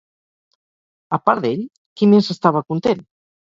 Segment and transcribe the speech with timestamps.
[1.17, 1.61] A part d'ell,
[2.01, 3.07] qui més estava content?